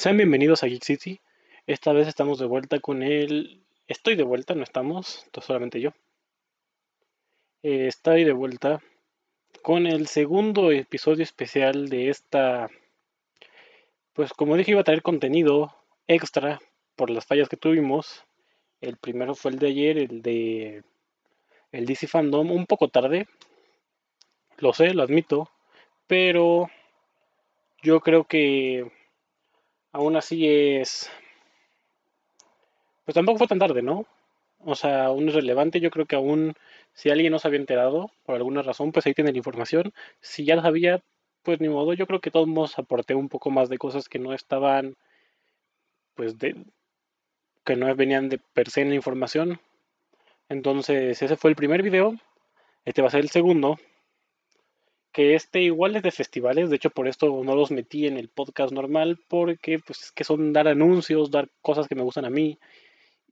[0.00, 1.20] Sean bienvenidos a Geek City.
[1.66, 3.60] Esta vez estamos de vuelta con el...
[3.86, 5.90] Estoy de vuelta, no estamos, solamente yo.
[7.62, 8.82] Eh, estoy de vuelta
[9.60, 12.70] con el segundo episodio especial de esta...
[14.14, 15.76] Pues como dije iba a traer contenido
[16.06, 16.62] extra
[16.96, 18.24] por las fallas que tuvimos.
[18.80, 20.82] El primero fue el de ayer, el de...
[21.72, 23.28] El DC Fandom, un poco tarde.
[24.56, 25.50] Lo sé, lo admito.
[26.06, 26.70] Pero
[27.82, 28.98] yo creo que
[29.92, 31.10] aún así es...
[33.04, 34.06] Pues tampoco fue tan tarde, ¿no?
[34.60, 35.80] O sea, aún es relevante.
[35.80, 36.54] Yo creo que aún,
[36.94, 39.92] si alguien no se había enterado, por alguna razón, pues ahí tiene la información.
[40.20, 41.02] Si ya sabía,
[41.42, 41.94] pues ni modo.
[41.94, 44.96] Yo creo que todos nos aporté un poco más de cosas que no estaban,
[46.14, 46.56] pues de...
[47.64, 49.60] que no venían de per se en la información.
[50.48, 52.14] Entonces, ese fue el primer video.
[52.84, 53.78] Este va a ser el segundo
[55.12, 58.28] que este igual es de festivales, de hecho por esto no los metí en el
[58.28, 62.30] podcast normal, porque pues es que son dar anuncios, dar cosas que me gustan a
[62.30, 62.58] mí,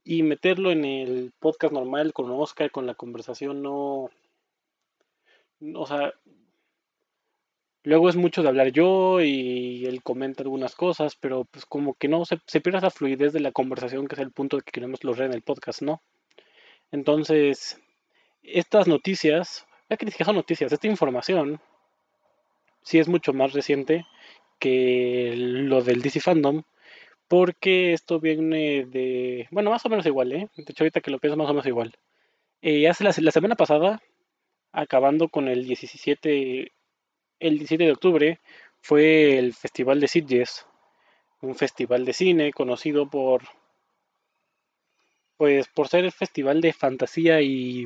[0.03, 4.09] y meterlo en el podcast normal con Oscar, con la conversación, no...
[5.75, 6.13] O sea,
[7.83, 12.07] luego es mucho de hablar yo y él comenta algunas cosas, pero pues como que
[12.07, 15.27] no se, pierde esa fluidez de la conversación que es el punto que queremos lograr
[15.27, 16.01] en el podcast, ¿no?
[16.91, 17.79] Entonces,
[18.41, 21.61] estas noticias, ya que son noticias, esta información
[22.83, 24.05] sí es mucho más reciente
[24.59, 26.63] que lo del DC Fandom,
[27.27, 30.49] porque esto viene de, bueno, más o menos igual, ¿eh?
[30.57, 31.93] De hecho, ahorita que lo pienso, más o menos igual.
[32.61, 34.01] Eh, hace la, semana pasada,
[34.71, 36.73] acabando con el 17,
[37.39, 38.39] el 17 de octubre,
[38.81, 40.65] fue el Festival de Sitges,
[41.41, 43.43] un festival de cine conocido por,
[45.37, 47.85] pues, por ser el festival de fantasía y,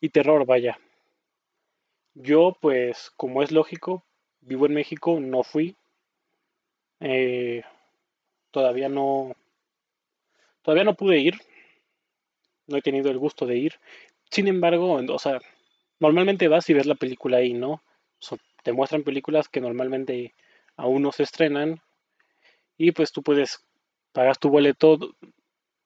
[0.00, 0.78] y terror, vaya.
[2.14, 4.04] Yo, pues, como es lógico,
[4.40, 5.76] vivo en México, no fui.
[7.00, 7.62] Eh,
[8.50, 9.34] todavía no.
[10.62, 11.34] Todavía no pude ir.
[12.66, 13.74] No he tenido el gusto de ir.
[14.30, 15.40] Sin embargo, o sea,
[16.00, 17.82] normalmente vas y ves la película ahí, ¿no?
[18.62, 20.34] te muestran películas que normalmente
[20.76, 21.82] aún no se estrenan.
[22.78, 23.64] Y pues tú puedes
[24.12, 24.98] pagas tu boleto.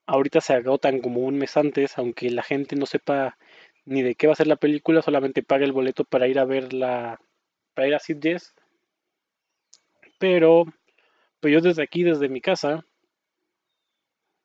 [0.06, 3.37] Ahorita se agotan como un mes antes, aunque la gente no sepa
[3.88, 6.44] ni de qué va a ser la película, solamente paga el boleto para ir a
[6.44, 7.19] verla,
[7.72, 8.19] para ir a Sid
[10.19, 10.66] Pero,
[11.41, 12.84] pues yo desde aquí, desde mi casa,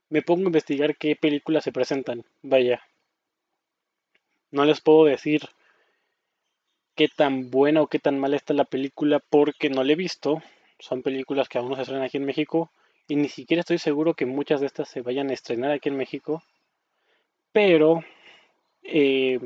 [0.09, 2.23] me pongo a investigar qué películas se presentan.
[2.41, 2.81] Vaya.
[4.51, 5.41] No les puedo decir
[6.95, 10.41] qué tan buena o qué tan mala está la película porque no la he visto.
[10.79, 12.71] Son películas que aún no se estrenan aquí en México
[13.09, 15.97] y ni siquiera estoy seguro que muchas de estas se vayan a estrenar aquí en
[15.97, 16.43] México.
[17.51, 18.03] Pero
[18.83, 19.39] eh,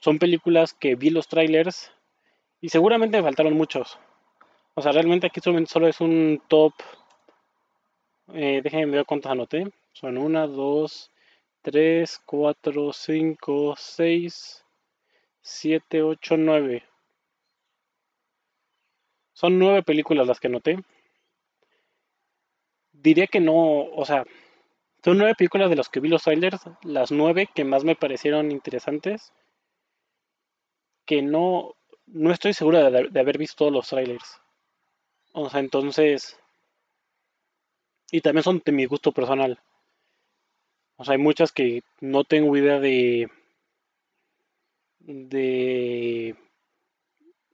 [0.00, 1.92] son películas que vi los trailers
[2.60, 3.98] y seguramente me faltaron muchos.
[4.74, 6.72] O sea, realmente aquí solo es un top.
[8.34, 9.72] Eh, déjenme ver cuántos anoté.
[9.92, 11.10] Son 1, 2,
[11.62, 14.64] 3, 4, 5, 6,
[15.40, 16.84] 7, 8, 9.
[19.32, 20.78] Son nueve películas las que anoté.
[22.92, 24.24] Diría que no, o sea,
[25.04, 28.50] son nueve películas de las que vi los trailers, las nueve que más me parecieron
[28.50, 29.32] interesantes,
[31.06, 31.74] que no,
[32.06, 34.40] no estoy segura de, haber visto todos los trailers.
[35.32, 36.38] O sea, entonces...
[38.10, 39.60] Y también son de mi gusto personal.
[40.96, 43.30] O sea, hay muchas que no tengo idea de...
[45.00, 46.34] de...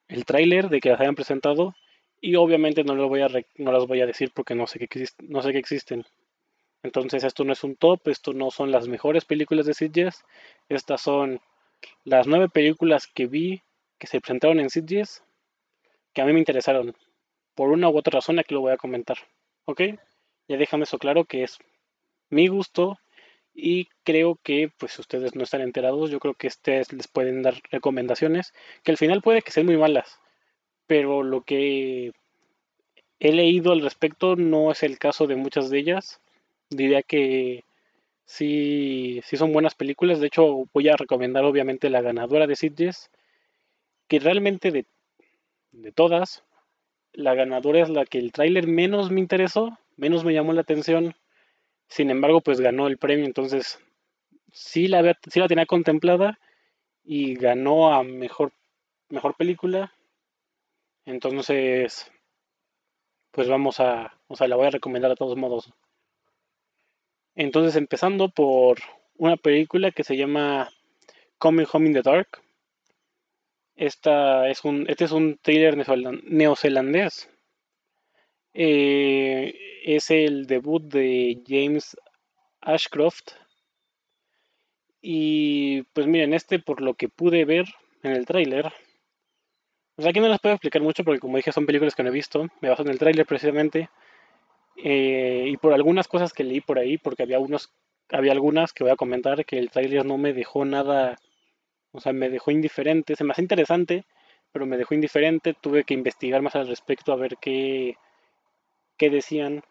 [0.09, 1.75] el tráiler, de que las hayan presentado.
[2.21, 4.89] Y obviamente no, las voy a decir porque no sé
[5.19, 6.07] no sé que existen.
[6.85, 10.23] Entonces esto no es un top, esto no son las mejores películas de Sitges,
[10.69, 11.41] estas son
[12.05, 13.63] las nueve películas que vi
[13.99, 15.25] que se presentaron en Sitges
[16.13, 16.95] que a mí me interesaron.
[17.55, 19.17] Por una u otra razón aquí lo voy a comentar.
[19.65, 19.81] ¿Ok?
[20.47, 21.59] Ya déjame eso claro que es
[22.29, 22.99] mi gusto
[23.55, 27.63] y creo que pues ustedes no están enterados, yo creo que ustedes les pueden dar
[27.71, 28.53] recomendaciones
[28.83, 30.21] que al final puede que sean muy malas,
[30.87, 32.13] pero lo que
[33.21, 36.21] he leído al respecto no es el caso de muchas de ellas
[36.77, 37.65] diría que
[38.25, 40.21] sí, sí son buenas películas.
[40.21, 43.11] De hecho, voy a recomendar obviamente la ganadora de Sitges,
[44.09, 44.87] que realmente de,
[45.73, 46.45] de todas,
[47.13, 51.15] la ganadora es la que el tráiler menos me interesó, menos me llamó la atención.
[51.89, 53.79] Sin embargo, pues ganó el premio, entonces
[54.53, 56.39] sí la, sí la tenía contemplada
[57.05, 58.53] y ganó a mejor,
[59.11, 59.93] mejor película.
[61.07, 62.11] Entonces,
[63.33, 65.71] pues vamos a, o sea, la voy a recomendar a todos modos.
[67.35, 68.79] Entonces, empezando por
[69.17, 70.71] una película que se llama
[71.39, 72.41] Coming Home in the Dark.
[73.77, 77.29] Esta es un, este es un thriller neozelandés.
[78.53, 79.53] Eh,
[79.85, 81.97] es el debut de James
[82.61, 83.33] Ashcroft.
[85.03, 87.67] Y pues miren, este por lo que pude ver
[88.03, 88.73] en el tráiler,
[89.97, 92.13] pues aquí no les puedo explicar mucho porque como dije son películas que no he
[92.13, 93.91] visto, me baso en el tráiler precisamente.
[94.77, 97.73] Eh, y por algunas cosas que leí por ahí, porque había unos,
[98.11, 101.19] había algunas que voy a comentar que el tráiler no me dejó nada,
[101.93, 104.05] o sea, me dejó indiferente, se me hace interesante,
[104.53, 107.97] pero me dejó indiferente, tuve que investigar más al respecto a ver qué,
[108.97, 109.63] qué decían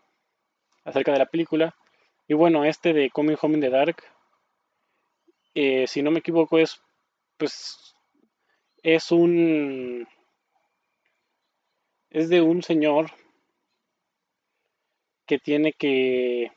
[0.85, 1.75] acerca de la película.
[2.27, 4.03] Y bueno, este de Coming Home in the Dark,
[5.55, 6.81] eh, si no me equivoco, es
[7.37, 7.95] pues
[8.83, 10.07] es un
[12.09, 13.11] es de un señor
[15.33, 16.51] que tiene que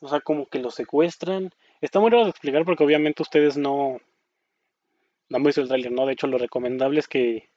[0.00, 1.50] o sea, como que lo secuestran.
[1.80, 4.00] Está muy raro de explicar porque obviamente ustedes no
[5.28, 6.04] no han visto el tráiler, ¿no?
[6.04, 7.48] De hecho, lo recomendable es que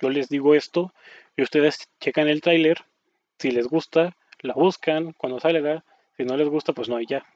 [0.00, 0.94] yo les digo esto
[1.36, 2.78] y ustedes checan el tráiler,
[3.38, 5.84] si les gusta, la buscan cuando salga,
[6.16, 7.26] si no les gusta, pues no, hay ya.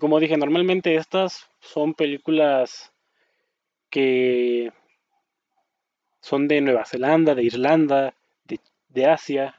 [0.00, 2.92] Como dije, normalmente estas son películas
[3.90, 4.72] que
[6.20, 8.14] son de Nueva Zelanda, de Irlanda,
[8.88, 9.54] de, Asia,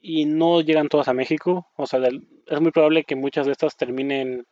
[0.00, 1.68] y no llegan todas a México.
[1.76, 2.00] O sea,
[2.46, 4.46] es muy probable que muchas de estas terminen,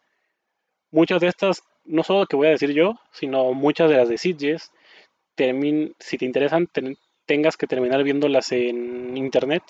[0.91, 4.19] muchas de estas, no solo que voy a decir yo, sino muchas de las de
[4.19, 4.73] Sitges,
[5.99, 6.69] si te interesan,
[7.27, 9.63] tengas que terminar viéndolas en internet,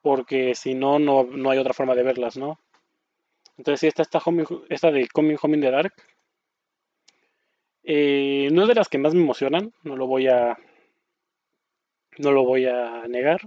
[0.00, 2.58] porque si no, no hay otra forma de verlas, ¿no?
[3.58, 4.02] Entonces, sí, esta,
[4.70, 5.92] esta de Coming Home in the Dark.
[7.84, 10.56] Eh, no es de las que más me emocionan, no lo voy a.
[12.18, 13.40] No lo voy a negar.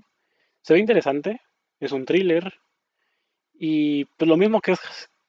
[0.66, 1.42] Se ve interesante,
[1.80, 2.52] es un thriller.
[3.54, 4.80] Y pues lo mismo que es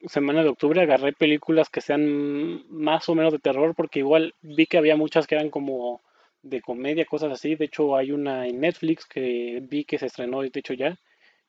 [0.07, 4.65] semana de octubre, agarré películas que sean más o menos de terror, porque igual vi
[4.65, 6.01] que había muchas que eran como
[6.41, 7.55] de comedia, cosas así.
[7.55, 10.99] De hecho, hay una en Netflix que vi que se estrenó, de hecho ya,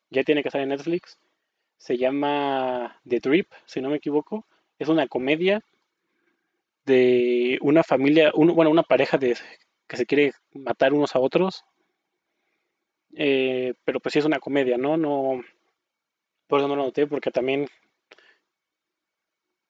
[0.09, 1.17] ya tiene que estar en Netflix,
[1.77, 4.45] se llama The Drip, si no me equivoco.
[4.79, 5.63] Es una comedia
[6.85, 9.37] de una familia, bueno, una pareja de,
[9.87, 11.63] que se quiere matar unos a otros.
[13.15, 14.97] Eh, pero pues sí es una comedia, ¿no?
[14.97, 15.41] No.
[16.47, 17.67] Por eso no lo noté, porque también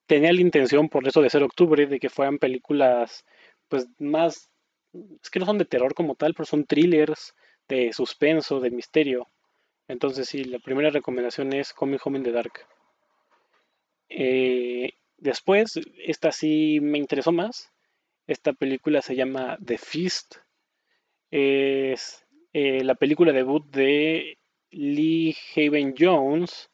[0.06, 3.24] tenía la intención, por eso de ser octubre, de que fueran películas,
[3.68, 4.50] pues más.
[5.22, 7.34] Es que no son de terror como tal, pero son thrillers
[7.68, 9.28] de suspenso, de misterio.
[9.86, 12.52] Entonces sí, la primera recomendación es Coming Home in the Dark.
[14.08, 17.70] Eh, después, esta sí me interesó más.
[18.26, 20.36] Esta película se llama The Feast.
[21.30, 22.26] Es
[22.60, 24.38] eh, la película debut de
[24.70, 26.70] Lee Haven Jones.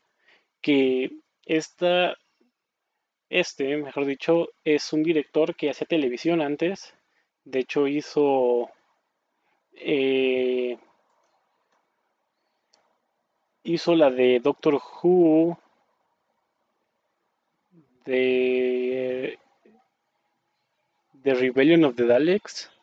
[0.63, 1.11] Que
[1.45, 2.17] esta,
[3.29, 6.95] este, mejor dicho, es un director que hacía televisión antes.
[7.45, 8.71] De hecho, hizo
[9.75, 10.79] eh,
[13.65, 15.59] hizo la de Doctor Who,
[18.05, 19.39] de
[21.23, 22.74] The Rebellion of the Daleks.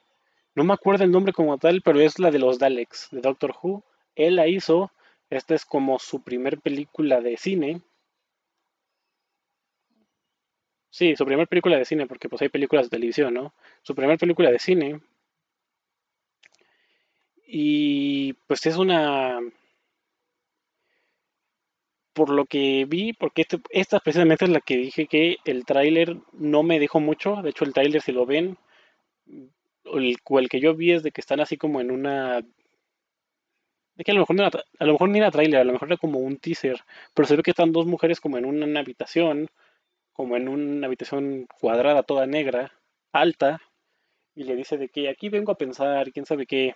[0.56, 3.54] No me acuerdo el nombre como tal, pero es la de los Daleks, de Doctor
[3.62, 3.84] Who.
[4.16, 4.92] Él la hizo.
[5.30, 7.82] Esta es como su primer película de cine.
[10.92, 13.54] Sí, su primer película de cine, porque pues hay películas de televisión, ¿no?
[13.82, 15.02] Su primer película de cine.
[17.46, 19.40] Y pues es una
[22.14, 26.18] por lo que vi, porque este, esta precisamente es la que dije que el tráiler
[26.34, 27.42] no me dejó mucho.
[27.42, 28.58] De hecho, el tráiler, si lo ven,
[29.86, 32.42] el, el que yo vi es de que están así como en una...
[33.96, 35.74] De que a lo mejor, no era, a lo mejor ni era tráiler, a lo
[35.74, 36.80] mejor era como un teaser,
[37.14, 39.50] pero se ve que están dos mujeres como en una, habitación,
[40.14, 42.72] como en una habitación cuadrada, toda negra,
[43.12, 43.62] alta,
[44.34, 46.76] y le dice de que aquí vengo a pensar, quién sabe qué.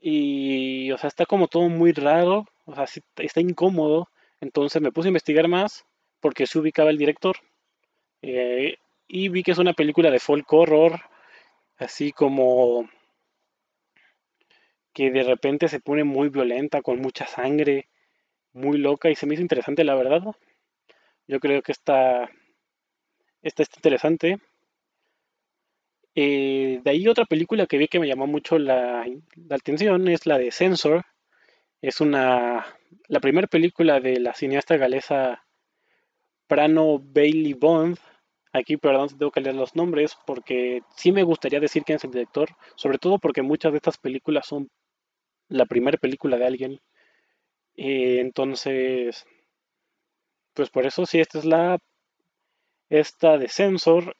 [0.00, 2.84] Y, o sea, está como todo muy raro, o sea,
[3.16, 4.08] está incómodo.
[4.40, 5.86] Entonces me puse a investigar más
[6.20, 7.36] porque se ubicaba el director.
[8.22, 8.76] Eh,
[9.08, 11.00] y vi que es una película de folk horror,
[11.78, 12.88] así como
[14.92, 17.88] que de repente se pone muy violenta, con mucha sangre,
[18.52, 20.22] muy loca, y se me hizo interesante, la verdad.
[21.26, 22.30] Yo creo que esta,
[23.42, 24.38] esta está interesante.
[26.14, 30.24] Eh, de ahí otra película que vi que me llamó mucho la, la atención es
[30.24, 31.04] la de Censor,
[31.82, 32.64] es una
[33.08, 35.44] la primera película de la cineasta galesa
[36.46, 37.98] Prano Bailey Bond.
[38.56, 42.10] Aquí, perdón, tengo que leer los nombres porque sí me gustaría decir quién es el
[42.10, 44.70] director, sobre todo porque muchas de estas películas son
[45.48, 46.80] la primera película de alguien.
[47.76, 49.26] Eh, entonces,
[50.54, 51.78] pues por eso sí, esta es la
[52.88, 54.16] esta de Sensor.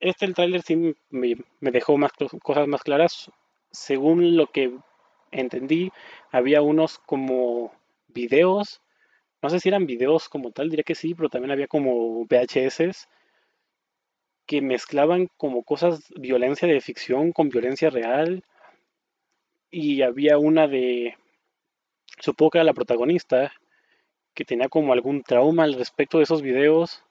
[0.00, 2.10] Este el tráiler sí me, dejó más
[2.42, 3.30] cosas más claras.
[3.70, 4.76] Según lo que
[5.30, 5.92] entendí,
[6.32, 7.72] había unos como
[8.08, 8.82] videos,
[9.40, 13.06] no sé si eran videos como tal, diría que sí, pero también había como VHS
[14.50, 18.42] que mezclaban como cosas, violencia de ficción con violencia real.
[19.70, 21.16] Y había una de,
[22.18, 23.52] supongo que era la protagonista,
[24.34, 27.04] que tenía como algún trauma al respecto de esos videos.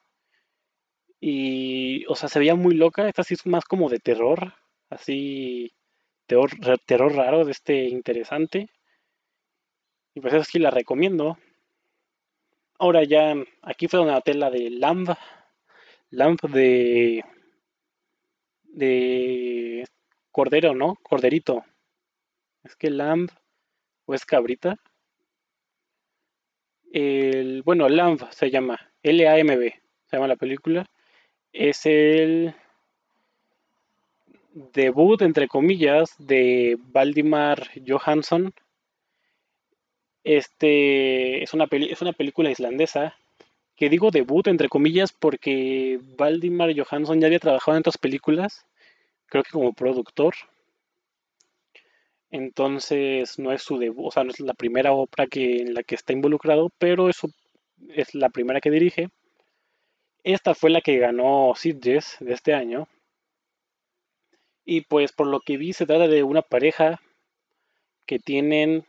[1.22, 3.08] Y, o sea, se veía muy loca.
[3.08, 4.56] Esta sí es más como de terror,
[4.90, 5.72] así,
[6.28, 6.52] terror,
[6.86, 8.68] terror raro, de este interesante.
[10.14, 11.38] Y pues eso sí la recomiendo.
[12.78, 15.16] Ahora ya, aquí fue una tela de Lamb.
[16.12, 17.24] Lamb de.
[18.64, 19.86] de.
[20.32, 20.96] Cordero, ¿no?
[21.04, 21.64] Corderito.
[22.64, 23.30] Es que Lamb.
[24.06, 24.78] o es cabrita.
[26.92, 28.80] El, bueno, Lamb se llama.
[29.04, 29.82] L-A-M-B.
[30.06, 30.90] Se llama la película.
[31.54, 32.56] Es el
[34.74, 38.54] debut, entre comillas, de Valdimar Johansson.
[40.24, 43.19] Este es una, es una película islandesa
[43.80, 48.66] que digo debut, entre comillas, porque Valdimar Johansson ya había trabajado en otras películas,
[49.28, 50.36] creo que como productor.
[52.30, 55.84] Entonces no es su debut, o sea, no es la primera obra que, en la
[55.84, 57.22] que está involucrado, pero es,
[57.96, 59.08] es la primera que dirige.
[60.26, 62.90] Esta fue la que ganó Sitges de este año.
[64.66, 67.00] Y pues por lo que vi se trata de una pareja
[68.06, 68.86] que tienen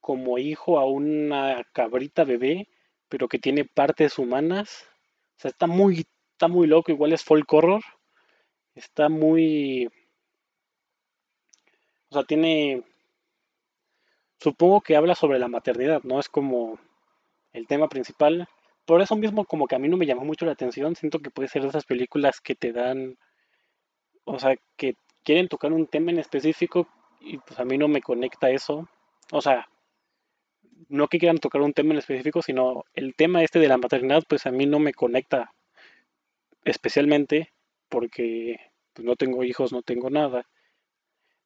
[0.00, 2.68] como hijo a una cabrita bebé,
[3.08, 4.88] pero que tiene partes humanas.
[5.36, 7.82] O sea, está muy, está muy loco, igual es folk horror.
[8.74, 9.88] Está muy...
[12.10, 12.84] O sea, tiene...
[14.38, 16.20] Supongo que habla sobre la maternidad, ¿no?
[16.20, 16.78] Es como
[17.52, 18.48] el tema principal.
[18.84, 20.94] Por eso mismo como que a mí no me llamó mucho la atención.
[20.94, 23.18] Siento que puede ser de esas películas que te dan...
[24.24, 26.88] O sea, que quieren tocar un tema en específico
[27.20, 28.88] y pues a mí no me conecta eso.
[29.32, 29.68] O sea,
[30.88, 34.24] no que quieran tocar un tema en específico, sino el tema este de la maternidad,
[34.28, 35.52] pues a mí no me conecta
[36.64, 37.52] especialmente
[37.88, 38.56] porque
[38.92, 40.46] pues, no tengo hijos, no tengo nada.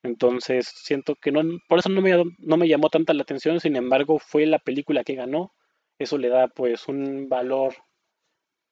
[0.02, 3.76] Entonces siento que no, por eso no me, no me llamó tanta la atención, sin
[3.76, 5.52] embargo fue la película que ganó.
[5.98, 7.74] Eso le da pues un valor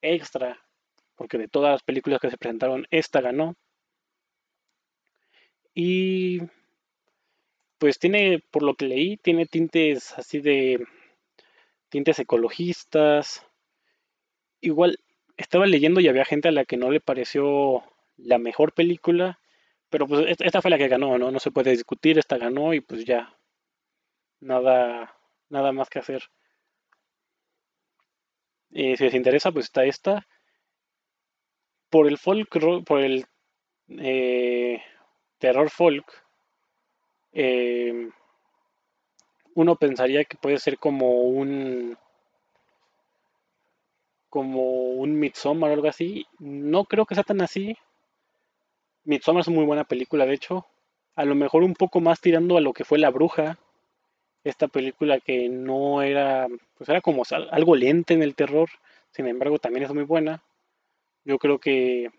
[0.02, 0.58] extra,
[1.16, 3.56] porque de todas las películas que se presentaron, esta ganó.
[5.74, 6.40] Y
[7.78, 10.85] pues tiene, por lo que leí, tiene tintes así de
[11.88, 13.47] tintes ecologistas.
[14.61, 14.99] Igual
[15.37, 17.82] estaba leyendo y había gente a la que no le pareció
[18.16, 19.38] la mejor película,
[19.90, 21.30] pero pues esta fue la que ganó, ¿no?
[21.30, 23.35] No se puede discutir, esta ganó y pues ya.
[24.40, 25.14] Nada,
[25.49, 26.23] nada más que hacer.
[28.70, 30.26] Eh, si les interesa, pues está esta.
[31.90, 32.49] Por el folk,
[32.87, 33.26] por el
[33.88, 34.82] eh,
[35.38, 36.06] terror folk,
[37.32, 38.11] eh,
[39.54, 41.97] uno pensaría que puede ser como un
[44.28, 46.26] como un Midsommar o algo así.
[46.38, 47.76] No creo que sea tan así.
[49.04, 50.66] Midsommar es una muy buena película, de hecho.
[51.16, 53.58] A lo mejor un poco más tirando a lo que fue La Bruja.
[54.44, 58.68] Esta película que no era, pues era como algo lente en el terror.
[59.11, 60.42] Sin embargo, también es muy buena.
[61.25, 62.11] Yo creo que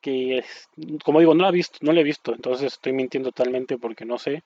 [0.00, 0.44] que,
[1.04, 4.04] como digo, no la, he visto, no la he visto, entonces estoy mintiendo totalmente porque
[4.04, 4.42] no sé.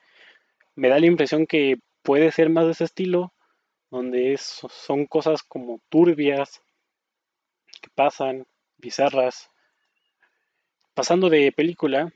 [0.75, 3.33] Me da la impresión que puede ser más de ese estilo,
[3.91, 6.63] donde son cosas como turbias,
[7.81, 8.47] que pasan,
[8.79, 9.51] bizarras.
[10.95, 12.13] Pasando de película,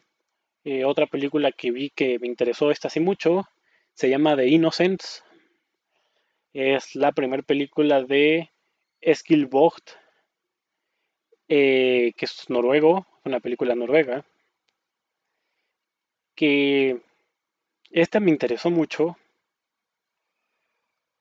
[0.64, 3.46] eh, otra película que vi que me interesó esta hace mucho,
[3.94, 5.22] se llama The Innocents.
[6.52, 8.50] Es la primera película de
[9.00, 9.90] Eskil Vogt,
[11.48, 14.24] eh, que es noruego, una película noruega,
[16.34, 17.00] que
[17.90, 19.16] esta me interesó mucho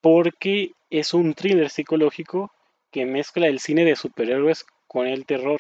[0.02, 2.52] porque es un thriller psicológico
[2.92, 5.60] que mezcla el cine de superhéroes con el terror.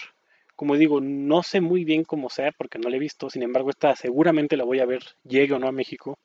[0.56, 3.70] Como digo, no sé muy bien cómo sea porque no la he visto, sin embargo,
[3.70, 6.18] esta seguramente la voy a ver, llegue o no a México.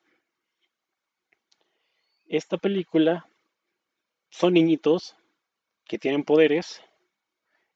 [2.29, 3.27] Esta película
[4.29, 5.17] son niñitos
[5.85, 6.83] que tienen poderes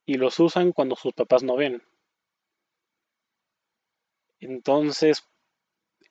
[0.07, 1.83] y los usan cuando sus papás no ven.
[4.45, 5.25] Entonces,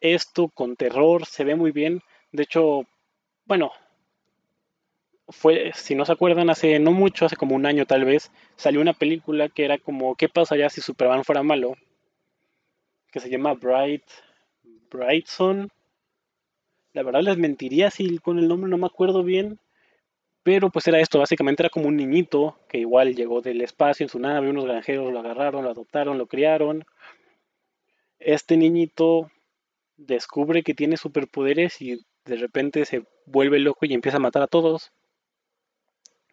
[0.01, 2.01] esto con terror se ve muy bien.
[2.31, 2.87] De hecho,
[3.45, 3.71] bueno,
[5.29, 8.81] fue, si no se acuerdan, hace no mucho, hace como un año tal vez, salió
[8.81, 11.75] una película que era como ¿Qué pasaría si Superman fuera malo?
[13.11, 14.03] Que se llama Bright,
[14.89, 15.69] Brightson.
[16.93, 19.59] La verdad les mentiría si con el nombre no me acuerdo bien.
[20.41, 24.09] Pero pues era esto, básicamente era como un niñito que igual llegó del espacio en
[24.09, 26.83] su nave, unos granjeros lo agarraron, lo adoptaron, lo criaron.
[28.25, 29.31] Este niñito
[29.97, 34.47] descubre que tiene superpoderes y de repente se vuelve loco y empieza a matar a
[34.47, 34.91] todos.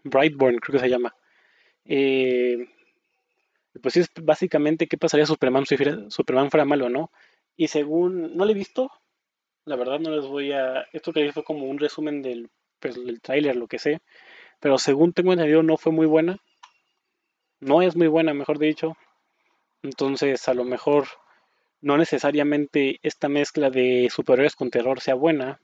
[0.04, 1.14] Brightborn, creo que se llama.
[1.84, 2.68] Eh,
[3.82, 5.76] pues es básicamente qué pasaría si Superman, si
[6.08, 7.10] Superman fuera malo, ¿no?
[7.56, 8.90] Y según, no lo he visto,
[9.64, 10.86] la verdad no les voy a...
[10.92, 14.00] Esto que fue como un resumen del, pues, tráiler, lo que sé.
[14.60, 16.38] Pero según tengo entendido no fue muy buena.
[17.60, 18.96] No es muy buena, mejor dicho.
[19.82, 21.06] Entonces a lo mejor
[21.80, 25.60] no necesariamente esta mezcla de superhéroes con terror sea buena.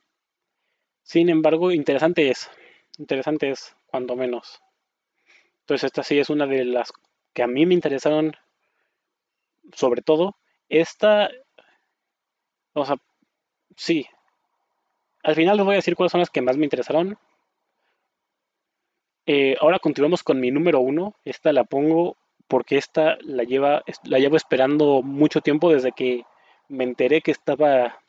[1.03, 2.51] Sin embargo, interesante es.
[2.99, 4.61] Interesante es, cuando menos.
[5.61, 6.93] Entonces esta sí es una de las
[7.33, 8.37] que a mí me interesaron
[9.73, 10.37] sobre todo.
[10.69, 11.31] Esta,
[12.73, 12.97] o sea,
[13.77, 14.07] sí.
[15.23, 17.19] Al final les voy a decir cuáles son las que más me interesaron.
[19.27, 21.17] Eh, ahora continuamos con mi número uno.
[21.25, 22.17] Esta la pongo
[22.49, 26.25] porque esta la, lleva, la llevo esperando mucho tiempo desde que
[26.69, 28.03] me enteré que estaba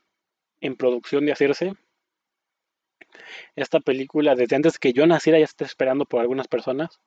[0.62, 1.74] en producción de hacerse.
[3.56, 7.00] Esta película, desde antes que yo naciera, ya está esperando por algunas personas.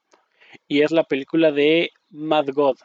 [0.66, 2.76] Y es la película de Mad God.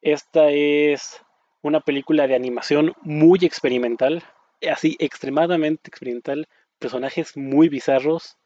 [0.00, 1.22] Esta es
[1.62, 4.22] una película de animación muy experimental,
[4.70, 6.46] así extremadamente experimental,
[6.78, 8.36] personajes muy bizarros,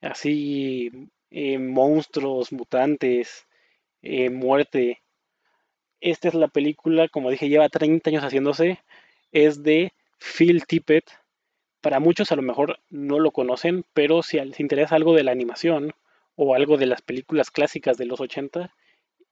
[0.00, 0.90] así
[1.30, 3.46] eh, monstruos, mutantes,
[4.04, 5.02] eh, muerte.
[6.00, 8.80] Esta es la película, como dije, lleva 30 años haciéndose,
[9.32, 11.10] es de Phil Tippett.
[11.80, 15.32] Para muchos a lo mejor no lo conocen, pero si les interesa algo de la
[15.32, 15.92] animación
[16.36, 18.72] o algo de las películas clásicas de los 80,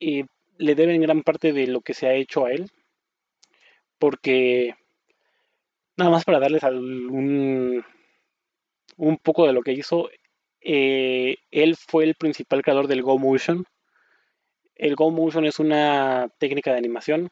[0.00, 0.24] eh,
[0.58, 2.70] le deben gran parte de lo que se ha hecho a él.
[3.98, 4.74] Porque,
[5.96, 7.84] nada más para darles un,
[9.22, 10.10] poco de lo que hizo,
[10.60, 13.66] eh, él fue el principal creador del Go Motion.
[14.74, 17.30] El Go Motion es una técnica de animación.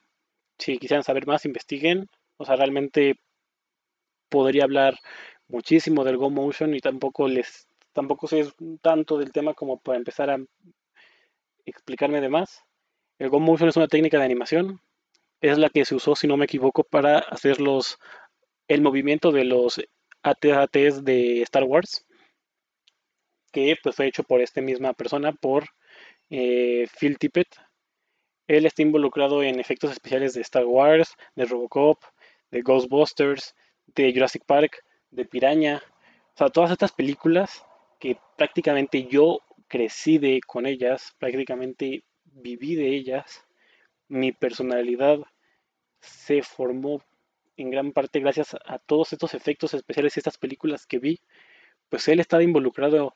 [0.58, 2.08] Si quisieran saber más, investiguen.
[2.36, 3.20] O sea, realmente
[4.28, 4.98] podría hablar
[5.48, 8.48] muchísimo del Go Motion y tampoco les tampoco sé
[8.82, 10.38] tanto del tema como para empezar a
[11.66, 12.62] explicarme de más.
[13.18, 14.80] El Go Motion es una técnica de animación.
[15.40, 17.98] Es la que se usó, si no me equivoco, para hacer los,
[18.68, 19.80] el movimiento de los
[20.22, 22.06] AT-ATs de Star Wars
[23.52, 25.64] que pues, fue hecho por esta misma persona, por
[26.30, 27.48] eh, Phil Tippett.
[28.46, 32.02] Él está involucrado en efectos especiales de Star Wars, de Robocop,
[32.50, 33.54] de Ghostbusters,
[33.86, 35.82] de Jurassic Park, de Piraña.
[36.34, 37.64] O sea, todas estas películas
[37.98, 43.44] que prácticamente yo crecí de, con ellas, prácticamente viví de ellas.
[44.08, 45.20] Mi personalidad
[46.00, 47.02] se formó
[47.56, 51.20] en gran parte gracias a todos estos efectos especiales y estas películas que vi.
[51.88, 53.14] Pues él estaba involucrado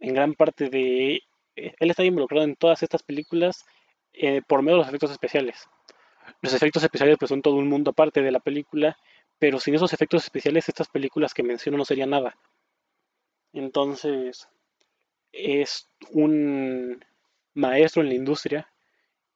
[0.00, 1.22] en gran parte de...
[1.56, 3.64] Eh, él está involucrado en todas estas películas
[4.12, 5.68] eh, por medio de los efectos especiales.
[6.40, 8.96] Los efectos especiales pues son todo un mundo aparte de la película,
[9.38, 12.36] pero sin esos efectos especiales estas películas que menciono no serían nada.
[13.52, 14.48] Entonces,
[15.32, 17.04] es un
[17.54, 18.68] maestro en la industria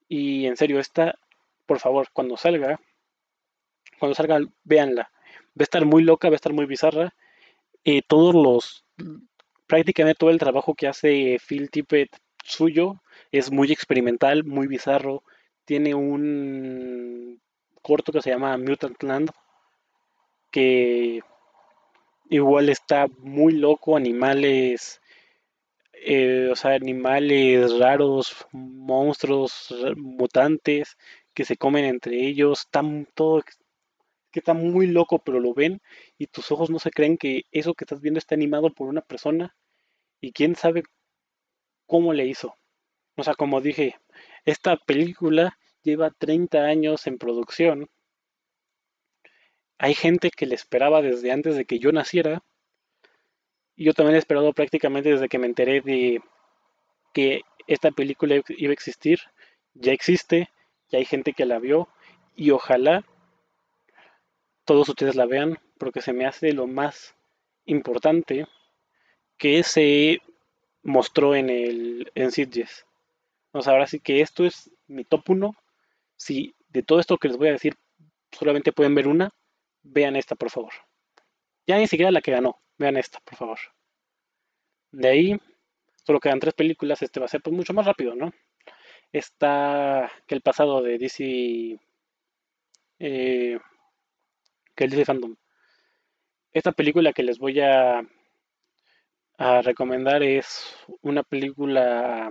[0.07, 1.19] y en serio, esta,
[1.65, 2.79] por favor, cuando salga,
[3.99, 5.11] cuando salga, véanla.
[5.37, 7.13] Va a estar muy loca, va a estar muy bizarra.
[8.07, 8.85] Todos los
[9.67, 12.09] prácticamente todo el trabajo que hace Phil Tippett
[12.43, 13.01] suyo
[13.31, 15.23] es muy experimental, muy bizarro.
[15.65, 17.41] Tiene un
[17.81, 19.31] corto que se llama Mutant Land,
[20.51, 21.21] que
[22.29, 25.01] igual está muy loco, animales,
[25.93, 30.97] eh, o sea, animales raros, monstruos, mutantes
[31.33, 33.43] que se comen entre ellos, están todo
[34.31, 35.81] que está muy loco, pero lo ven
[36.17, 39.01] y tus ojos no se creen que eso que estás viendo está animado por una
[39.01, 39.55] persona
[40.21, 40.83] y quién sabe
[41.85, 42.55] cómo le hizo.
[43.15, 43.95] O sea, como dije,
[44.45, 47.89] esta película lleva 30 años en producción.
[49.79, 52.43] Hay gente que le esperaba desde antes de que yo naciera.
[53.75, 56.21] Y yo también he esperado prácticamente desde que me enteré de
[57.13, 59.19] que esta película iba a existir.
[59.73, 60.49] Ya existe,
[60.89, 61.87] ya hay gente que la vio.
[62.35, 63.05] Y ojalá
[64.67, 67.15] todos ustedes la vean, porque se me hace lo más
[67.65, 68.45] importante
[69.37, 70.19] que se
[70.83, 72.85] mostró en el en Sitges.
[73.53, 75.55] O sea, ahora sí que esto es mi top 1.
[76.17, 77.75] Si de todo esto que les voy a decir
[78.31, 79.31] solamente pueden ver una,
[79.83, 80.73] vean esta, por favor.
[81.65, 83.59] Ya ni siquiera la que ganó, vean esta, por favor.
[84.91, 85.41] De ahí,
[86.05, 88.33] solo quedan tres películas, este va a ser pues mucho más rápido, ¿no?
[89.13, 91.79] Está que el pasado de DC
[92.99, 93.59] eh,
[94.77, 95.35] que DC Fandom.
[96.53, 98.01] Esta película que les voy a,
[99.37, 102.29] a recomendar es una película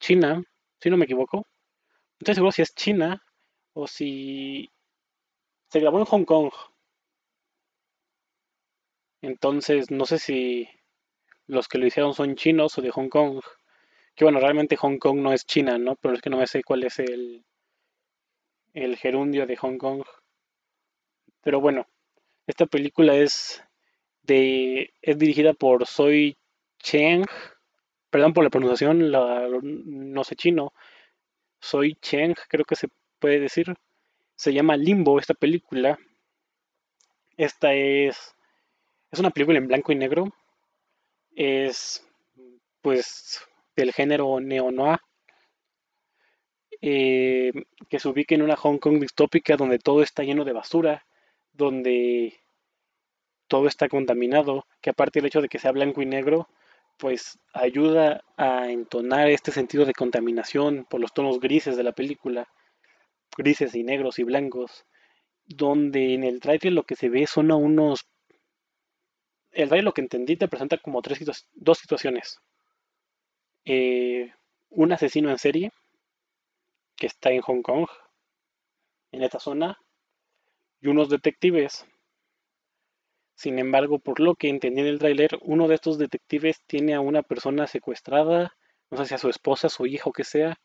[0.00, 0.42] china,
[0.80, 1.38] si no me equivoco.
[1.38, 3.22] No estoy seguro si es china
[3.72, 4.70] o si
[5.68, 6.50] Se grabó en Hong Kong.
[9.22, 10.68] Entonces, no sé si
[11.46, 13.40] los que lo hicieron son chinos o de Hong Kong.
[14.14, 15.96] Que bueno, realmente Hong Kong no es China, ¿no?
[15.96, 17.44] Pero es que no me sé cuál es el,
[18.74, 20.04] el gerundio de Hong Kong.
[21.46, 21.86] Pero bueno,
[22.48, 23.62] esta película es
[24.24, 26.36] de es dirigida por Soy
[26.80, 27.24] Cheng.
[28.10, 30.72] Perdón por la pronunciación, no sé chino.
[31.60, 32.88] Soy Cheng, creo que se
[33.20, 33.76] puede decir.
[34.34, 36.00] Se llama Limbo esta película.
[37.36, 38.34] Esta es
[39.12, 40.26] es una película en blanco y negro.
[41.36, 42.04] Es
[42.82, 43.40] pues
[43.76, 44.98] del género neo-noir.
[46.82, 47.52] Eh,
[47.88, 51.05] que se ubica en una Hong Kong distópica donde todo está lleno de basura,
[51.56, 52.38] donde
[53.48, 56.48] todo está contaminado, que aparte del hecho de que sea blanco y negro,
[56.98, 62.48] pues ayuda a entonar este sentido de contaminación por los tonos grises de la película,
[63.36, 64.84] grises y negros y blancos,
[65.44, 68.08] donde en el trailer lo que se ve son a unos...
[69.52, 71.20] El trailer lo que entendí te presenta como tres
[71.54, 72.40] dos situaciones.
[73.64, 74.32] Eh,
[74.70, 75.72] un asesino en serie
[76.96, 77.86] que está en Hong Kong,
[79.12, 79.78] en esta zona,
[80.80, 81.86] y unos detectives.
[83.34, 87.00] Sin embargo, por lo que entendí en el tráiler, uno de estos detectives tiene a
[87.00, 88.56] una persona secuestrada,
[88.90, 90.58] no sé si a su esposa, su hijo, que sea.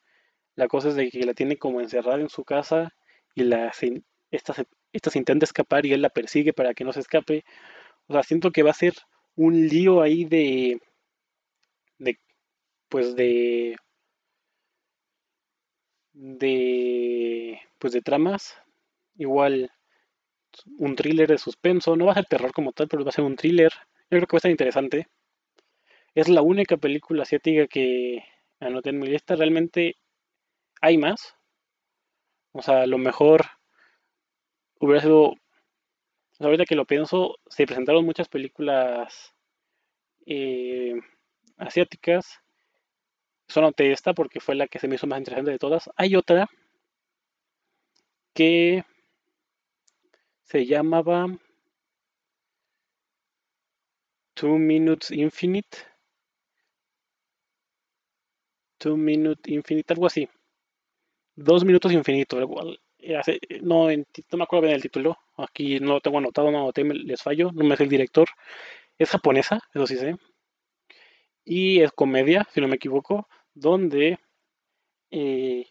[0.56, 2.94] La cosa es de que la tiene como encerrada en su casa
[3.36, 3.72] y la,
[4.32, 4.54] esta,
[4.94, 7.44] esta se intenta escapar y él la persigue para que no se escape.
[8.08, 8.94] O sea, siento que va a ser
[9.36, 10.82] un lío ahí de,
[11.98, 12.20] de
[12.90, 13.78] pues de
[16.14, 18.56] de pues de tramas
[19.16, 19.72] igual
[20.78, 23.26] un thriller de suspenso no va a ser terror como tal pero va a ser
[23.26, 23.72] un thriller.
[24.10, 25.08] Yo creo que va a estar interesante.
[26.16, 28.24] Es la única película asiática que
[28.60, 29.36] anoté en mi lista.
[29.36, 29.96] Realmente
[30.82, 31.36] hay más.
[32.54, 33.46] O sea a lo mejor
[34.80, 35.36] hubiera sido
[36.40, 39.34] ahorita que lo pienso se presentaron muchas películas
[40.26, 40.96] eh,
[41.58, 42.40] asiáticas.
[43.48, 45.90] Solo noté esta porque fue la que se me hizo más interesante de todas.
[45.98, 46.50] Hay otra
[48.34, 48.84] que
[50.52, 51.28] se llamaba
[54.34, 55.78] Two Minutes Infinite.
[58.78, 60.28] Two Minutes Infinite, algo así.
[61.38, 62.82] Dos minutos infinito, igual.
[63.62, 65.18] No, no me acuerdo bien el título.
[65.38, 67.52] Aquí no lo tengo anotado, no lo les fallo.
[67.54, 68.28] No me sé el director.
[68.98, 70.18] Es japonesa, eso sí sé.
[71.46, 74.20] Y es comedia, si no me equivoco donde
[75.12, 75.66] eh,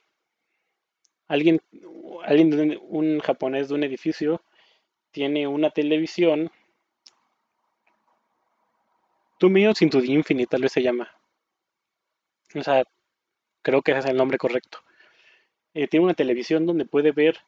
[1.28, 1.60] alguien,
[2.24, 4.42] alguien un japonés de un edificio
[5.10, 6.50] tiene una televisión.
[9.38, 11.10] Two Minutes into the Infinite, tal vez se llama.
[12.54, 12.84] O sea,
[13.62, 14.78] creo que ese es el nombre correcto.
[15.74, 17.38] Eh, tiene una televisión donde puede ver,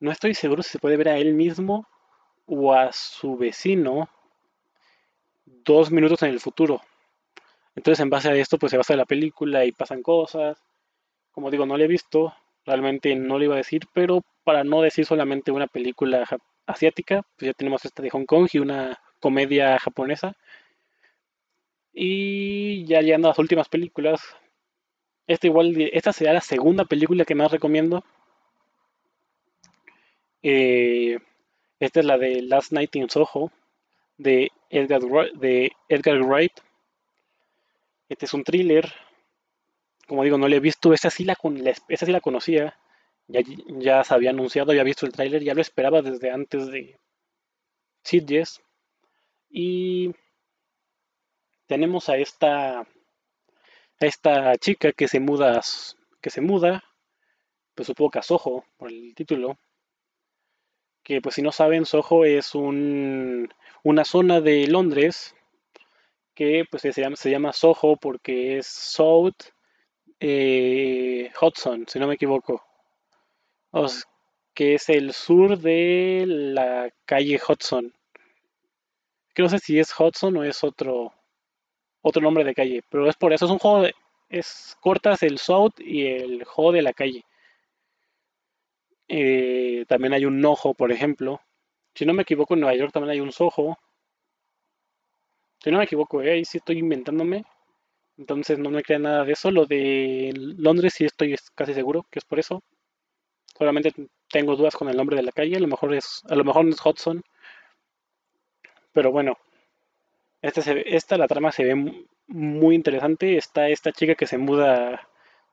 [0.00, 1.86] no estoy seguro si se puede ver a él mismo
[2.46, 4.08] o a su vecino
[5.44, 6.80] dos minutos en el futuro.
[7.74, 10.58] Entonces, en base a esto, pues se basa la película y pasan cosas.
[11.30, 12.34] Como digo, no la he visto,
[12.66, 16.26] realmente no le iba a decir, pero para no decir solamente una película
[16.66, 20.34] asiática, pues ya tenemos esta de Hong Kong y una comedia japonesa.
[21.92, 24.20] Y ya llegando las últimas películas,
[25.26, 28.04] esta igual, esta será la segunda película que más recomiendo.
[30.42, 31.18] Eh,
[31.80, 33.52] esta es la de Last Night in Soho
[34.18, 35.00] de Edgar,
[35.34, 36.52] de Edgar Wright
[38.12, 38.92] este es un thriller.
[40.06, 40.92] Como digo, no le he visto.
[40.92, 41.34] Esa sí la,
[41.88, 42.76] esa sí la conocía.
[43.32, 43.40] Ya,
[43.78, 46.98] ya se había anunciado, había visto el tráiler, ya lo esperaba desde antes de
[48.04, 48.60] Sitges.
[49.50, 50.14] Y
[51.66, 52.86] tenemos a esta
[54.00, 55.60] esta chica que se muda
[56.20, 56.82] que se muda
[57.74, 59.56] pues supongo que a Soho por el título
[61.02, 63.48] que pues si no saben Soho es un,
[63.82, 65.34] una zona de Londres
[66.34, 69.34] que pues se llama, se llama Soho porque es South
[70.20, 72.62] eh, Hudson, si no me equivoco.
[74.54, 77.92] Que es el sur de la calle Hudson.
[79.34, 81.12] Que no sé si es Hudson o es otro
[82.02, 83.94] otro nombre de calle, pero es por eso, es un juego de,
[84.28, 87.24] es cortas el South y el Ho de la calle.
[89.08, 91.40] Eh, también hay un Nojo, por ejemplo.
[91.94, 93.78] Si no me equivoco, en Nueva York también hay un Soho.
[95.62, 96.32] Si no me equivoco, ¿eh?
[96.32, 97.44] ahí sí estoy inventándome.
[98.16, 99.50] Entonces no me crea nada de eso.
[99.50, 102.62] Lo de Londres sí estoy casi seguro que es por eso.
[103.56, 103.92] Solamente
[104.28, 105.56] tengo dudas con el nombre de la calle.
[105.56, 107.22] A lo mejor es, a lo mejor no es Hudson.
[108.92, 109.38] Pero bueno.
[110.40, 113.36] Este esta, la trama se ve muy interesante.
[113.36, 115.08] Está esta chica que se muda,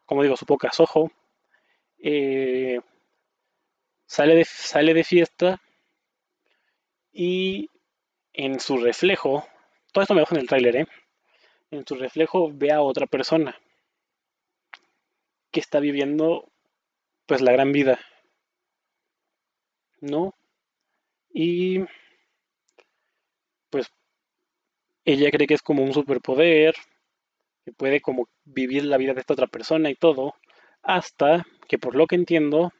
[0.05, 1.11] como digo, su poca sojo.
[1.99, 2.79] Eh,
[4.05, 5.61] sale de, sale de fiesta
[7.11, 7.69] y
[8.33, 9.45] en su reflejo,
[9.91, 10.87] todo esto me dejo en el tráiler, ¿eh?
[11.71, 13.59] En su reflejo ve a otra persona
[15.51, 16.49] que está viviendo
[17.29, 17.99] pues la gran vida,
[20.01, 20.33] ¿no?
[21.31, 21.81] Y
[23.69, 23.93] pues
[25.05, 26.73] ella cree que es como un superpoder,
[27.63, 30.33] que puede como vivir la vida de esta otra persona y todo,
[30.81, 32.73] hasta que por lo que entiendo,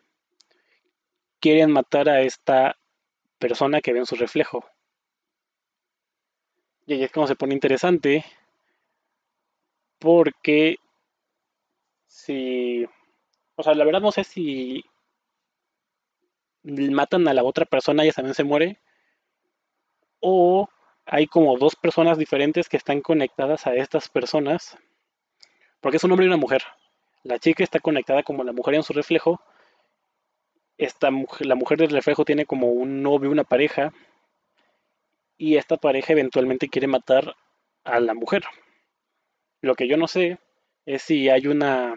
[1.39, 2.75] quieren matar a esta
[3.38, 4.65] persona que ve en su reflejo.
[6.88, 8.25] Y ahí es como se pone interesante,
[9.99, 10.77] porque
[12.07, 12.88] si,
[13.60, 14.86] o sea, la verdad no sé si
[16.63, 18.80] matan a la otra persona y esa también se muere,
[20.22, 20.69] o
[21.06, 24.78] hay como dos personas diferentes que están conectadas a estas personas,
[25.82, 26.63] porque es un hombre y una mujer.
[27.24, 29.41] La chica está conectada como la mujer en su reflejo.
[30.78, 31.10] Esta
[31.41, 33.91] la mujer del reflejo tiene como un novio, una pareja,
[35.38, 37.36] y esta pareja eventualmente quiere matar
[37.84, 38.43] a la mujer.
[39.60, 40.39] Lo que yo no sé
[40.86, 41.95] es si hay una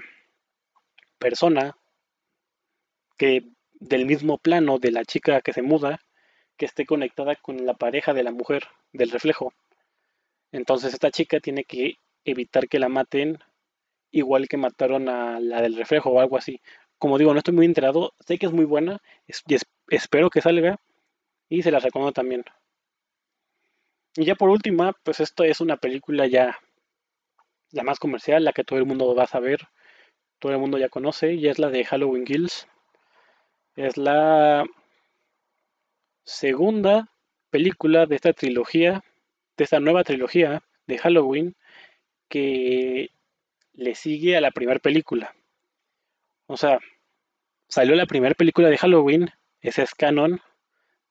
[1.23, 1.77] persona
[3.17, 6.01] que del mismo plano de la chica que se muda
[6.57, 9.53] que esté conectada con la pareja de la mujer del reflejo.
[10.51, 13.39] Entonces esta chica tiene que evitar que la maten
[14.11, 16.61] igual que mataron a la del reflejo o algo así.
[16.99, 19.57] Como digo, no estoy muy enterado, sé que es muy buena y
[19.89, 20.79] espero que salga
[21.49, 22.45] y se la recomiendo también.
[24.17, 26.59] Y ya por última, pues esto es una película ya
[27.71, 29.69] la más comercial, la que todo el mundo va a saber,
[30.43, 32.67] todo el mundo ya conoce, y es la de Halloween Kills.
[33.77, 34.67] Es la
[36.25, 37.09] segunda
[37.51, 39.05] película de esta trilogía,
[39.57, 41.55] de esta nueva trilogía de Halloween,
[42.29, 43.11] que
[43.75, 45.33] le sigue a la primera película.
[46.47, 46.81] O sea,
[47.69, 50.41] salió la primera película de Halloween, ese es canon.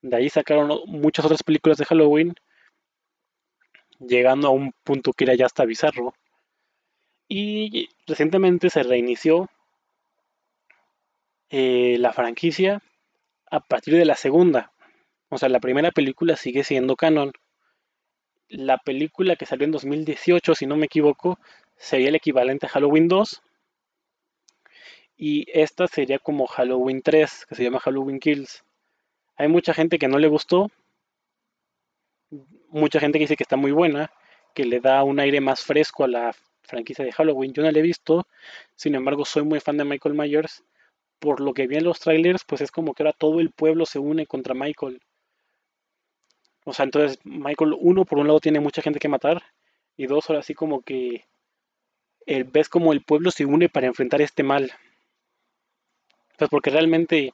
[0.02, 2.36] De ahí sacaron muchas otras películas de Halloween,
[3.98, 6.14] llegando a un punto que era ya hasta bizarro.
[7.34, 9.50] Y recientemente se reinició
[11.50, 12.84] eh, la franquicia
[13.50, 14.74] a partir de la segunda.
[15.30, 17.32] O sea, la primera película sigue siendo canon.
[18.50, 21.40] La película que salió en 2018, si no me equivoco,
[21.78, 23.42] sería el equivalente a Halloween 2.
[25.16, 28.66] Y esta sería como Halloween 3, que se llama Halloween Kills.
[29.38, 30.70] Hay mucha gente que no le gustó.
[32.68, 34.12] Mucha gente que dice que está muy buena,
[34.54, 37.54] que le da un aire más fresco a la franquicia de Halloween.
[37.54, 38.28] Yo no la he visto.
[38.76, 40.64] Sin embargo, soy muy fan de Michael Myers.
[41.20, 43.86] Por lo que vi en los trailers, pues es como que ahora todo el pueblo
[43.86, 45.02] se une contra Michael.
[46.66, 49.42] O sea, entonces Michael, uno, por un lado tiene mucha gente que matar,
[49.98, 51.26] y dos, ahora sí como que
[52.26, 54.72] eh, ves como el pueblo se une para enfrentar este mal.
[56.38, 57.34] Pues porque realmente,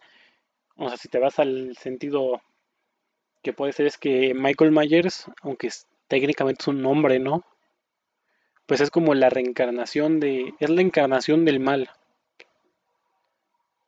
[0.76, 2.42] o sea, si te vas al sentido
[3.44, 5.70] que puede ser es que Michael Myers, aunque
[6.08, 7.46] técnicamente es un hombre, ¿no?
[8.68, 11.90] Pues es como la reencarnación de, es la encarnación del mal.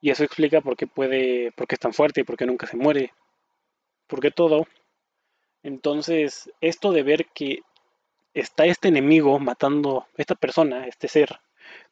[0.01, 2.65] Y eso explica por qué puede, por qué es tan fuerte y por qué nunca
[2.65, 3.13] se muere.
[4.07, 4.65] Porque todo
[5.63, 7.59] entonces, esto de ver que
[8.33, 11.39] está este enemigo matando, esta persona, este ser,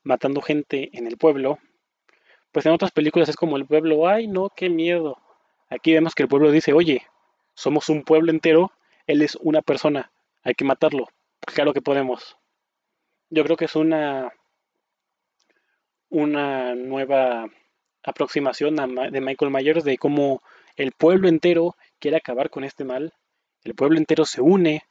[0.03, 1.59] matando gente en el pueblo,
[2.51, 5.17] pues en otras películas es como el pueblo, ay no, qué miedo.
[5.69, 7.03] Aquí vemos que el pueblo dice, oye,
[7.55, 8.71] somos un pueblo entero,
[9.05, 10.11] él es una persona,
[10.43, 11.09] hay que matarlo.
[11.41, 12.37] Claro que podemos.
[13.29, 14.31] Yo creo que es una,
[16.09, 17.49] una nueva
[18.03, 20.41] aproximación de Michael Myers de cómo
[20.75, 23.13] el pueblo entero quiere acabar con este mal
[23.67, 24.81] el pueblo entero se une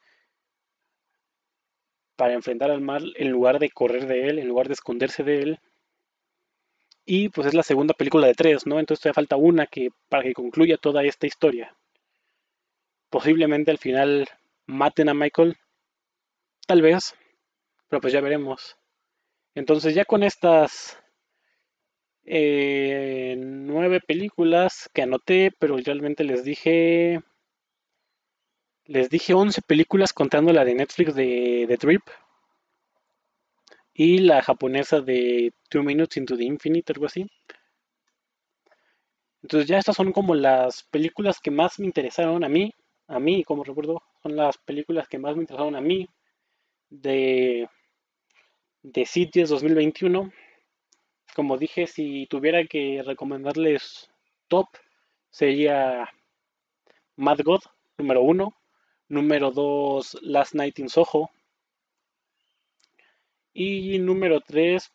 [2.14, 5.42] para enfrentar al mal en lugar de correr de él, en lugar de esconderse de
[5.42, 5.60] él.
[7.06, 8.78] Y pues es la segunda película de tres, ¿no?
[8.78, 11.74] Entonces todavía falta una que para que concluya toda esta historia.
[13.08, 14.28] Posiblemente al final
[14.66, 15.56] maten a Michael.
[16.66, 17.14] Tal vez.
[17.88, 18.76] Pero pues ya veremos.
[19.54, 20.98] Entonces ya con estas
[22.24, 27.22] eh, nueve películas que anoté, pero realmente les dije
[28.86, 32.02] les dije 11 películas contando la de Netflix de The Trip.
[33.94, 37.26] Y la japonesa de Two Minutes into the Infinite, algo así.
[39.42, 42.72] Entonces ya estas son como las películas que más me interesaron a mí.
[43.08, 46.08] A mí, como recuerdo, son las películas que más me interesaron a mí
[46.90, 47.68] de,
[48.86, 50.32] de Cities 2021.
[51.34, 54.10] Como dije, si tuviera que recomendarles
[54.46, 54.68] top,
[55.30, 56.08] sería
[57.16, 57.60] Mad God,
[57.98, 58.56] número uno.
[59.08, 61.30] Número 2, Last Night in Soho.
[63.52, 64.92] Y número 3,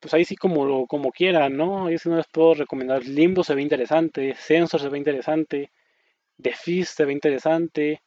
[0.00, 1.86] pues ahí sí como, como quieran, ¿no?
[1.86, 3.04] Ahí sí no les puedo recomendar.
[3.04, 5.70] Limbo se ve interesante, Sensor se ve interesante,
[6.40, 8.02] The Fist se ve interesante,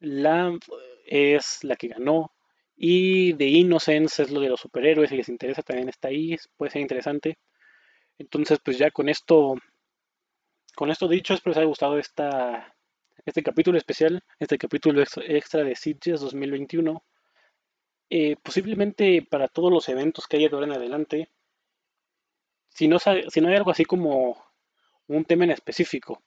[0.00, 0.64] Lamp
[1.04, 2.33] es la que ganó,
[2.76, 6.72] y The Innocence es lo de los superhéroes, si les interesa también está ahí, puede
[6.72, 7.38] ser interesante.
[8.18, 9.54] Entonces, pues ya con esto,
[10.74, 12.74] con esto dicho, espero les haya gustado esta,
[13.24, 17.02] este capítulo especial, este capítulo extra de Sitges 2021.
[18.10, 21.30] Eh, posiblemente para todos los eventos que haya de ahora en adelante,
[22.68, 24.44] si no, si no hay algo así como
[25.06, 26.22] un tema en específico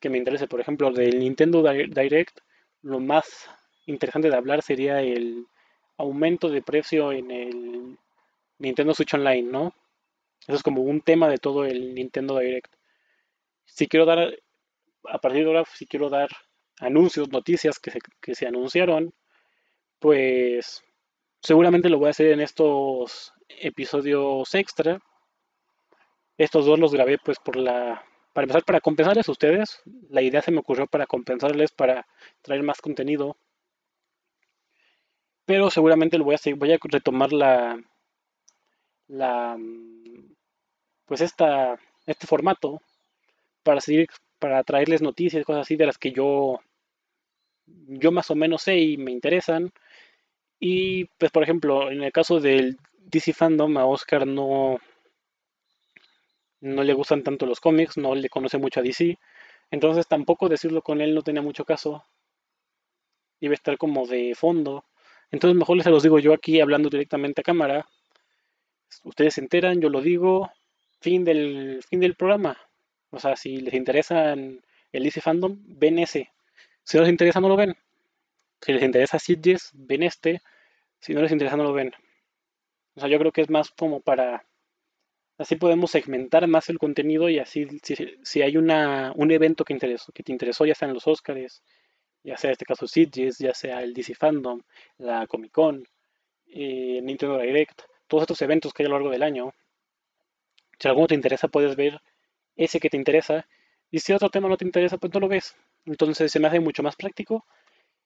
[0.00, 2.38] que me interese, por ejemplo, del Nintendo Direct,
[2.82, 3.50] lo más
[3.86, 5.46] interesante de hablar sería el
[5.98, 7.98] aumento de precio en el
[8.58, 9.74] Nintendo Switch Online, ¿no?
[10.46, 12.72] Eso es como un tema de todo el Nintendo Direct.
[13.66, 14.38] Si quiero dar,
[15.04, 16.28] a partir de ahora, si quiero dar
[16.80, 19.12] anuncios, noticias que se, que se anunciaron,
[19.98, 20.82] pues
[21.42, 25.00] seguramente lo voy a hacer en estos episodios extra.
[26.36, 28.04] Estos dos los grabé pues por la...
[28.32, 29.82] Para empezar, para compensarles a ustedes.
[30.08, 32.06] La idea se me ocurrió para compensarles, para
[32.42, 33.36] traer más contenido.
[35.48, 37.82] Pero seguramente lo voy a, retomar la,
[39.06, 39.56] la,
[41.06, 42.82] pues esta, este formato
[43.62, 46.60] para traerles noticias, cosas así de las que yo,
[47.64, 49.72] yo más o menos sé y me interesan.
[50.60, 54.78] Y pues por ejemplo, en el caso del DC Fandom, a Oscar no,
[56.60, 59.18] no le gustan tanto los cómics, no le conoce mucho a DC.
[59.70, 62.04] Entonces tampoco decirlo con él no tenía mucho caso.
[63.40, 64.84] Iba a estar como de fondo.
[65.30, 67.86] Entonces mejor les los digo yo aquí hablando directamente a cámara.
[69.04, 70.50] Ustedes se enteran, yo lo digo.
[71.00, 72.58] Fin del, fin del programa.
[73.10, 74.62] O sea, si les interesa el
[74.92, 76.30] DC Fandom, ven ese.
[76.82, 77.76] Si no les interesa, no lo ven.
[78.60, 80.40] Si les interesa Sitges, ven este.
[81.00, 81.92] Si no les interesa, no lo ven.
[82.94, 84.44] O sea, yo creo que es más como para...
[85.38, 87.68] Así podemos segmentar más el contenido y así,
[88.24, 91.62] si, hay una, un evento que, que te interesó, ya sea en los Oscars,
[92.28, 94.60] ya sea en este caso Sitges, ya sea el DC Fandom,
[94.98, 95.84] la Comic Con,
[96.46, 99.54] eh, Nintendo Direct, todos estos eventos que hay a lo largo del año.
[100.78, 102.00] Si alguno te interesa, puedes ver
[102.56, 103.46] ese que te interesa.
[103.90, 105.56] Y si otro tema no te interesa, pues no lo ves.
[105.86, 107.46] Entonces se me hace mucho más práctico.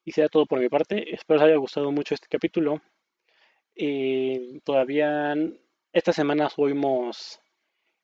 [0.04, 1.14] Y será todo por mi parte.
[1.14, 2.80] Espero les haya gustado mucho este capítulo.
[3.74, 5.34] Eh, todavía
[5.92, 7.40] esta semana subimos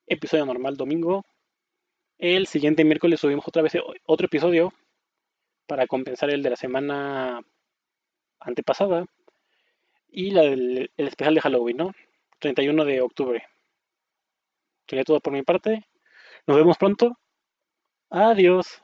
[0.07, 1.25] episodio normal domingo.
[2.19, 3.75] El siguiente miércoles subimos otra vez
[4.07, 4.73] otro episodio
[5.69, 7.41] para compensar el de la semana
[8.41, 9.07] antepasada
[10.09, 11.95] y la del, el especial de Halloween, ¿no?
[12.41, 13.47] 31 de octubre.
[14.89, 15.87] Sería todo por mi parte.
[16.47, 17.19] Nos vemos pronto.
[18.11, 18.83] Adiós.